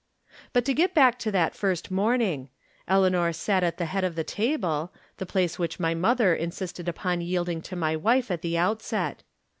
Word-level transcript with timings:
But 0.51 0.65
to 0.65 0.73
get 0.73 0.95
back 0.95 1.19
to 1.19 1.31
that 1.31 1.53
first 1.53 1.91
morning. 1.91 2.49
Elea 2.89 3.11
nor 3.11 3.31
sat 3.31 3.63
at 3.63 3.77
the 3.77 3.85
head 3.85 4.03
of 4.03 4.15
the 4.15 4.23
table— 4.23 4.91
the 5.17 5.27
place 5.27 5.59
which 5.59 5.79
my 5.79 5.93
mother 5.93 6.33
insisted 6.33 6.89
upon 6.89 7.21
yielding 7.21 7.61
to 7.61 7.75
my 7.75 7.95
wife 7.95 8.31
at 8.31 8.41
the 8.41 8.57
outset. 8.57 9.21